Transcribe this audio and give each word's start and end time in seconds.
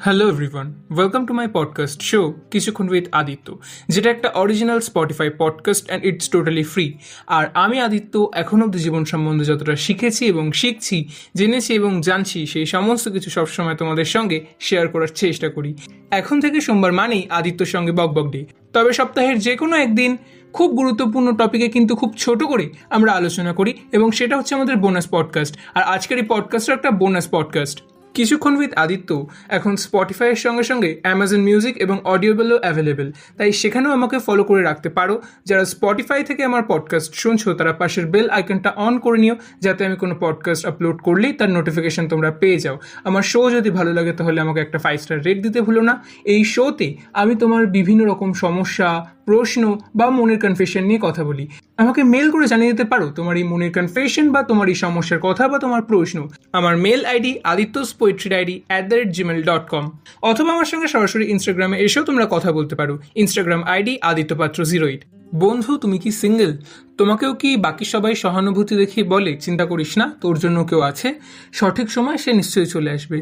Hello 0.00 0.28
everyone 0.28 0.74
welcome 0.90 1.26
to 1.26 1.34
my 1.34 1.46
podcast 1.52 2.02
show 2.02 2.34
Kichhukkhon 2.50 2.88
with 2.88 3.04
Aditya 3.12 3.58
যেটা 3.88 4.10
একটা 4.10 4.28
original 4.28 4.80
Spotify 4.80 5.30
podcast 5.38 5.86
and 5.86 6.04
it's 6.04 6.28
totally 6.28 6.62
free 6.62 6.94
আর 7.26 7.46
আমি 7.54 7.80
আদিত্য, 7.80 8.30
এখন 8.34 8.62
অব্দি 8.62 8.78
জীবন 8.78 9.04
সম্বন্ধে 9.04 9.44
যতটা 9.44 9.76
শিখেছি 9.76 10.26
এবং 10.26 10.52
শিখছি, 10.52 11.08
জেনেছি 11.34 11.74
এবং 11.74 12.00
জানছি, 12.00 12.46
সেই 12.46 12.66
সমস্ত 12.66 13.08
কিছু 13.08 13.30
সবসময় 13.30 13.74
তোমাদের 13.74 14.04
সঙ্গে 14.04 14.46
শেয়ার 14.60 14.88
করার 14.88 15.08
চেষ্টা 15.14 15.48
করি। 15.48 15.74
এখন 16.10 16.40
থেকে 16.40 16.60
সোমবার 16.60 16.92
মানেই 16.92 17.26
আদিত্যর 17.30 17.66
সঙ্গে 17.66 17.92
বক 17.92 18.10
বক 18.12 18.30
ডে 18.30 18.46
তবে 18.72 18.92
সপ্তাহের 18.92 19.38
যে 19.38 19.56
কোনো 19.56 19.76
একদিন 19.76 20.16
খুব 20.52 20.70
গুরুত্বপূর্ণ 20.70 21.36
টপিকে 21.36 21.68
কিন্তু 21.68 21.96
খুব 21.96 22.14
ছোট 22.18 22.42
করে 22.42 22.68
আমরা 22.90 23.12
আলোচনা 23.12 23.52
করি 23.52 23.74
এবং 23.92 24.10
সেটা 24.10 24.36
হচ্ছে 24.36 24.54
আমাদের 24.54 24.76
বোনাস 24.76 25.06
পডকাস্ট 25.10 25.54
আর 25.74 25.82
আজকের 25.82 26.18
এই 26.18 26.24
পডকাস্টটা 26.28 26.74
একটা 26.74 26.90
bonus 26.90 27.28
podcast 27.30 27.80
Kichhukkhon 28.14 28.56
with 28.56 28.72
Aditya, 28.76 29.10
এখন 29.48 29.76
স্পটিফাইয়ের 29.76 30.36
সঙ্গে 30.36 30.62
সঙ্গে 30.62 31.00
অ্যামাজন 31.02 31.40
মিউজিক 31.40 31.76
এবং 31.76 31.96
অডিওবেলও 32.04 32.58
অ্যাভেলেবেল 32.58 33.12
তাই 33.38 33.52
সেখানেও 33.52 33.92
আমাকে 33.92 34.18
ফলো 34.18 34.44
করে 34.44 34.62
রাখতে 34.62 34.88
পারো। 34.88 35.22
যারা 35.44 35.64
স্পটিফাই 35.64 36.24
থেকে 36.24 36.44
আমার 36.44 36.62
পডকাস্ট 36.62 37.14
শুনছো, 37.14 37.54
তারা 37.54 37.72
পাশের 37.72 38.06
বেল 38.06 38.30
আইকনটা 38.30 38.70
অন 38.70 38.98
করে 38.98 39.18
নিও, 39.18 39.34
যাতে 39.60 39.86
আমি 39.86 39.96
কোনো 39.96 40.14
পডকাস্ট 40.20 40.66
আপলোড 40.66 40.98
করলেই 41.02 41.32
তার 41.32 41.50
নোটিফিকেশন 41.50 42.08
তোমরা 42.08 42.30
পেয়ে 42.30 42.58
যাও। 42.58 42.78
আমার 43.04 43.22
শো 43.22 43.50
যদি 43.50 43.70
ভালো 43.70 43.92
লাগে, 43.92 44.12
তাহলে 44.12 44.40
আমাকে 44.40 44.60
একটা 44.60 44.78
ফাইভ 44.78 45.00
স্টার 45.00 45.18
রেট 45.22 45.42
দিতে 45.42 45.60
ভুলো 45.60 45.80
না। 45.80 46.04
এই 46.24 46.44
শোতে 46.44 46.94
আমি 47.12 47.34
তোমার 47.34 47.66
বিভিন্ন 47.66 48.04
রকম 48.04 48.32
সমস্যা, 48.32 49.04
প্রশ্ন 49.24 49.78
বা 49.94 50.10
মনের 50.10 50.38
কনফেশন 50.38 50.82
নিয়ে 50.84 50.98
কথা 51.02 51.24
বলি। 51.24 51.48
আমাকে 51.76 52.02
মেল 52.04 52.30
করে 52.30 52.46
জানিয়ে 52.46 52.72
দিতে 52.72 52.84
পারো, 52.84 53.06
তোমার 53.10 53.36
এই 53.36 53.44
মনের 53.44 53.72
কনফেশন 53.72 54.32
বা 54.32 54.42
তোমার 54.42 54.68
এই 54.68 54.74
সমস্যার 54.74 55.20
কথা 55.22 55.48
বা 55.48 55.58
তোমার 55.58 55.82
প্রশ্ন। 55.82 56.28
আমার 56.52 56.76
mail 56.76 57.04
ID 57.04 57.38
Adityas 57.44 57.94
poetry 58.00 58.28
diary 58.34 58.56
at 58.68 58.84
the 58.90 58.96
rate 58.98 59.10
Gmail 59.16 59.40
dot 59.50 59.64
com 59.72 59.84
অথবা 60.30 60.50
আমার 60.56 60.68
সঙ্গে 60.72 60.88
সরাসরি 60.94 61.24
ইনস্টাগ্রামে 61.34 61.76
এসেও 61.86 62.04
তোমরা 62.08 62.26
কথা 62.34 62.50
বলতে 62.58 62.74
পারো। 62.80 62.94
ইনস্টাগ্রাম 63.22 63.60
আইডি 63.74 63.94
আদিত্য 64.10 64.32
পাত্র 64.40 64.58
জিরো 64.72 64.86
এইট 64.92 65.02
বন্ধু, 65.44 65.70
তুমি 65.82 65.96
কি 66.02 66.10
সিঙ্গেল 66.22 66.52
তোমাকেও 66.98 67.32
কি 67.34 67.50
বাকি 67.56 67.84
সবাই 67.84 68.14
সহানুভূতি 68.14 68.74
দেখিয়ে 68.76 69.04
বলে, 69.04 69.32
চিন্তা 69.44 69.64
করিস 69.66 69.90
না, 70.00 70.06
তোর 70.20 70.36
জন্য 70.38 70.58
কেউ 70.64 70.80
আছে 70.80 71.08
সঠিক 71.52 71.88
সময় 71.90 72.16
সে 72.16 72.30
নিশ্চয়ই 72.32 72.66
চলে 72.66 72.90
আসবে। 72.90 73.18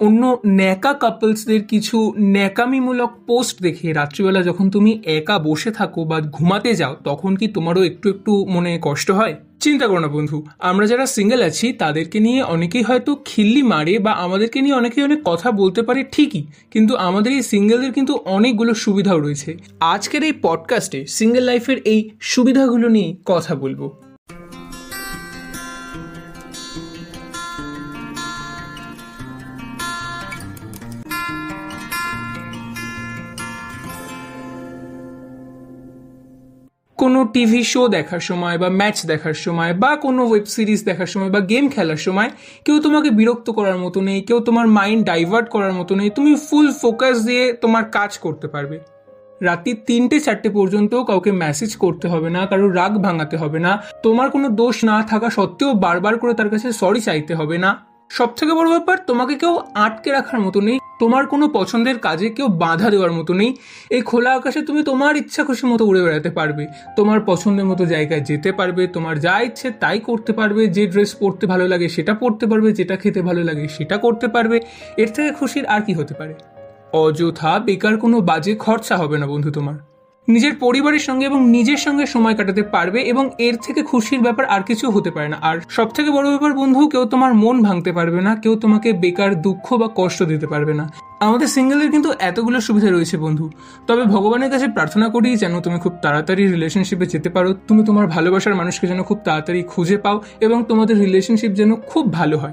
অন্য 0.00 0.22
ন্যাকা 0.60 0.92
কাপলসদের 1.02 1.62
কিছু 1.62 1.96
ন্যাকামিমূলক 2.34 3.10
পোস্ট 3.28 3.54
দেখে 3.62 3.86
রাত্রিবেলা 3.92 4.40
যখন 4.42 4.66
তুমি 4.70 4.90
একা 5.18 5.36
বসে 5.38 5.70
থাকো 5.70 6.00
বা 6.04 6.18
ঘুমাতে 6.36 6.70
যাও, 6.74 6.94
তখন 7.04 7.32
কি 7.36 7.46
তোমারও 7.48 7.82
একটু 7.82 8.06
একটু 8.08 8.32
মনে 8.54 8.70
কষ্ট 8.82 9.10
হয়? 9.10 9.36
চিন্তা 9.60 9.86
করো 9.88 10.00
না 10.00 10.08
বন্ধু, 10.08 10.36
আমরা 10.70 10.84
যারা 10.86 11.06
সিঙ্গেল 11.06 11.40
আছি, 11.42 11.66
তাদেরকে 11.72 12.18
নিয়ে 12.20 12.40
অনেকেই 12.54 12.82
হয়তো 12.82 13.10
খিল্লি 13.24 13.62
মারে 13.62 13.94
বা 13.98 14.12
আমাদেরকে 14.24 14.58
নিয়ে 14.62 14.74
অনেকেই 14.74 15.02
অনেক 15.04 15.20
কথা 15.24 15.48
বলতে 15.52 15.80
পারে 15.82 16.00
ঠিকই, 16.12 16.42
কিন্তু 16.70 16.92
আমাদের 17.08 17.32
এই 17.32 17.42
সিঙ্গেলদের 17.42 17.92
কিন্তু 17.92 18.12
অনেকগুলো 18.36 18.72
সুবিধাও 18.74 19.18
রয়েছে। 19.18 19.50
আজকের 19.94 20.22
এই 20.24 20.34
পডকাস্টে 20.42 21.00
সিঙ্গেল 21.18 21.44
লাইফের 21.44 21.78
এই 21.92 22.00
সুবিধাগুলো 22.32 22.86
নিয়ে 22.88 23.10
কথা 23.26 23.54
বলব। 23.54 23.82
কোনো 36.98 37.24
টিভি 37.34 37.62
শো 37.64 37.88
দেখার 37.88 38.20
সময় 38.20 38.58
বা 38.58 38.68
ম্যাচ 38.68 39.06
দেখার 39.06 39.34
সময় 39.34 39.74
বা 39.74 39.96
কোনো 39.96 40.22
ওয়েব 40.28 40.44
সিরিজ 40.44 40.84
দেখার 40.84 41.06
সময় 41.06 41.30
বা 41.30 41.40
গেম 41.40 41.68
খেলার 41.68 41.96
সময় 41.96 42.30
কেউ 42.64 42.80
তোমাকে 42.80 43.10
বিরক্ত 43.10 43.50
করার 43.50 43.78
মতো 43.78 44.00
নেই, 44.00 44.20
কেউ 44.22 44.40
তোমার 44.40 44.66
মাইন্ড 44.66 45.06
ডাইভার্ট 45.06 45.48
করার 45.50 45.72
মতো 45.72 45.94
নেই, 45.94 46.10
তুমি 46.10 46.32
ফুল 46.36 46.72
ফোকাস 46.72 47.16
দিয়ে 47.24 47.52
তোমার 47.52 47.84
কাজ 47.84 48.18
করতে 48.18 48.48
পারবে। 48.48 48.97
রাত্রি 49.42 49.74
তিনটে, 49.74 50.20
চারটে 50.20 50.50
পর্যন্ত 50.50 50.94
কাউকে 50.94 51.32
মেসেজ 51.32 51.76
করতে 51.76 52.08
হবে 52.08 52.30
না, 52.30 52.46
কারোর 52.46 52.76
রাগ 52.76 53.02
ভাঙাতে 53.02 53.36
হবে 53.36 53.58
না। 53.58 53.82
তোমার 54.02 54.30
কোনো 54.30 54.48
দোষ 54.48 54.84
না 54.84 55.02
থাকা 55.02 55.30
সত্ত্বেও 55.30 55.74
বারবার 55.74 56.18
করে 56.18 56.34
তার 56.34 56.50
কাছে 56.50 56.72
সরি 56.72 57.00
চাইতে 57.00 57.34
হবে 57.34 57.58
না। 57.58 57.84
সব 58.10 58.34
থেকে 58.36 58.52
বড় 58.52 58.70
ব্যাপার, 58.70 58.98
তোমাকে 59.06 59.34
কেউ 59.34 59.58
আটকে 59.74 60.12
রাখার 60.12 60.40
মতো 60.40 60.60
নেই। 60.60 60.78
তোমার 61.00 61.26
কোনো 61.26 61.48
পছন্দের 61.48 61.98
কাজে 61.98 62.30
কেউ 62.30 62.48
বাধা 62.48 62.90
দেওয়ার 62.90 63.12
মতো 63.12 63.34
নেই। 63.34 63.56
এই 63.90 64.00
খোলা 64.00 64.32
আকাশে 64.32 64.62
তুমি 64.62 64.82
তোমার 64.82 65.16
ইচ্ছা 65.16 65.44
খুশি 65.44 65.66
মতো 65.66 65.84
উড়ে 65.84 66.02
বেড়াতে 66.02 66.30
পারবে। 66.30 66.66
তোমার 66.96 67.20
পছন্দের 67.20 67.64
মতো 67.64 67.86
জায়গায় 67.86 68.20
যেতে 68.20 68.52
পারবে। 68.52 68.86
তোমার 68.86 69.20
যা 69.20 69.40
ইচ্ছে 69.40 69.70
তাই 69.70 70.00
করতে 70.00 70.32
পারবে। 70.32 70.66
যে 70.66 70.86
ড্রেস 70.86 71.14
পরতে 71.14 71.46
ভালো 71.46 71.68
লাগে 71.68 71.88
সেটা 71.88 72.14
পরতে 72.14 72.46
পারবে। 72.46 72.72
যেটা 72.72 72.96
খেতে 72.96 73.22
ভালো 73.22 73.44
লাগে 73.44 73.68
সেটা 73.68 73.96
করতে 73.96 74.28
পারবে। 74.28 74.60
এর 74.96 75.08
থেকে 75.08 75.32
খুশির 75.32 75.66
আর 75.66 75.80
কি 75.82 75.92
হতে 75.92 76.14
পারে? 76.14 76.34
অযথা 76.92 77.58
বেকার 77.58 77.96
কোনো 77.96 78.20
বাজে 78.20 78.54
খরচা 78.54 78.96
হবে 78.96 79.18
না 79.18 79.26
বন্ধু 79.26 79.50
তোমার। 79.50 79.74
নিজের 80.28 80.52
পরিবারের 80.54 80.98
সঙ্গে 80.98 81.26
এবং 81.26 81.48
নিজের 81.48 81.76
সঙ্গে 81.76 82.06
সময় 82.06 82.34
কাটাতে 82.34 82.62
পারবে 82.62 83.02
এবং 83.02 83.30
এর 83.38 83.56
থেকে 83.56 83.82
খুশির 83.82 84.20
ব্যাপার 84.20 84.46
আর 84.46 84.62
কিছু 84.62 84.90
হতে 84.90 85.10
পারে 85.10 85.28
না। 85.28 85.36
আর 85.42 85.58
সব 85.68 85.88
থেকে 85.88 86.10
বড় 86.10 86.28
ব্যাপার 86.28 86.52
বন্ধু, 86.52 86.88
কেউ 86.88 87.04
তোমার 87.04 87.34
মন 87.34 87.62
ভাঙতে 87.62 87.92
পারবে 87.92 88.20
না, 88.20 88.36
কেউ 88.36 88.56
তোমাকে 88.56 88.92
বেকার 88.92 89.42
দুঃখ 89.42 89.72
বা 89.72 89.88
কষ্ট 89.94 90.22
দিতে 90.22 90.46
পারবে 90.46 90.74
না। 90.74 90.92
আমাদের 91.20 91.46
সিঙ্গেলের 91.46 91.90
কিন্তু 91.90 92.12
এতগুলো 92.18 92.60
সুবিধা 92.60 92.90
রয়েছে 92.90 93.16
বন্ধু। 93.16 93.50
তবে 93.86 94.02
ভগবানের 94.02 94.50
কাছে 94.50 94.68
প্রার্থনা 94.68 95.08
করি 95.08 95.36
যেন 95.36 95.60
তুমি 95.60 95.78
খুব 95.78 95.92
তাড়াতাড়ি 96.02 96.46
রিলেশনশিপে 96.46 97.06
যেতে 97.06 97.28
পারো, 97.28 97.54
তুমি 97.68 97.84
তোমার 97.84 98.06
ভালোবাসার 98.06 98.54
মানুষকে 98.54 98.86
যেন 98.86 99.02
খুব 99.02 99.18
তাড়াতাড়ি 99.24 99.62
খুঁজে 99.62 99.98
পাও 99.98 100.20
এবং 100.40 100.64
তোমাদের 100.68 100.98
রিলেশনশিপ 100.98 101.50
যেন 101.50 101.74
খুব 101.74 102.12
ভালো 102.12 102.38
হয়। 102.38 102.52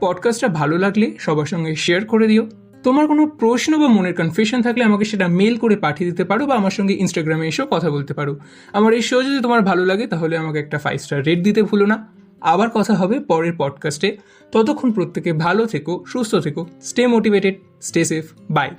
পডকাস্টটা 0.00 0.48
ভালো 0.48 0.78
লাগলে 0.78 1.12
সবার 1.18 1.46
সঙ্গে 1.46 1.74
শেয়ার 1.74 2.04
করে 2.04 2.26
দিও। 2.26 2.46
তোমার 2.86 3.06
কোনো 3.06 3.26
প্রশ্ন 3.26 3.72
বা 3.78 3.88
মনের 3.88 4.14
কনফিউশন 4.14 4.62
থাকলে 4.62 4.84
আমাকে 4.84 5.04
সেটা 5.04 5.28
মেল 5.28 5.54
করে 5.56 5.76
পাঠিয়ে 5.76 6.10
দিতে 6.10 6.24
পারো 6.24 6.46
বা 6.46 6.54
আমার 6.54 6.70
সঙ্গে 6.70 6.94
ইনস্টাগ্রামে 6.94 7.48
এসেও 7.48 7.66
কথা 7.70 7.88
বলতে 7.90 8.14
পারো। 8.14 8.32
আমার 8.72 8.94
এই 8.94 9.02
শো 9.02 9.22
যদি 9.22 9.38
তোমার 9.42 9.62
ভালো 9.62 9.86
লাগে, 9.86 10.06
তাহলে 10.06 10.34
আমাকে 10.36 10.58
একটা 10.58 10.78
ফাইভ 10.78 11.00
স্টার 11.00 11.24
রেট 11.24 11.40
দিতে 11.42 11.62
ভুলো 11.62 11.86
না। 11.86 11.96
আবার 12.40 12.68
কথা 12.70 12.94
হবে 12.94 13.20
পরের 13.20 13.52
পডকাস্টে 13.58 14.16
ততক্ষণ 14.52 14.92
প্রত্যেকে 14.92 15.32
ভালো 15.32 15.66
থেকো, 15.66 16.04
সুস্থ 16.06 16.34
থেকো 16.36 16.66
stay 16.82 17.06
motivated 17.06 17.54
stay 17.82 18.04
safe 18.04 18.24
bye 18.50 18.70